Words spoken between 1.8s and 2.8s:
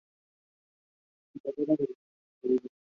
es Rocío de la Villa.